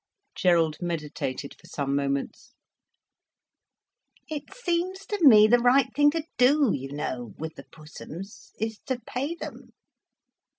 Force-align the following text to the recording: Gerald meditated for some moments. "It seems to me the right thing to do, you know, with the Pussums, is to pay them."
Gerald 0.33 0.77
meditated 0.81 1.53
for 1.59 1.67
some 1.67 1.95
moments. 1.95 2.55
"It 4.27 4.51
seems 4.51 5.05
to 5.05 5.19
me 5.23 5.45
the 5.45 5.59
right 5.59 5.93
thing 5.95 6.09
to 6.09 6.23
do, 6.39 6.71
you 6.73 6.91
know, 6.91 7.35
with 7.37 7.53
the 7.53 7.65
Pussums, 7.65 8.49
is 8.59 8.79
to 8.87 8.99
pay 9.05 9.35
them." 9.35 9.73